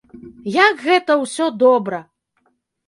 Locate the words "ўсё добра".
1.23-2.05